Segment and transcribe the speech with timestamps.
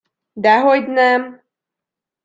[0.43, 1.23] Dehogynem!